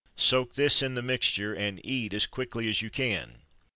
[0.17, 3.43] Soak this in the mixture, and eat as quickly as you can.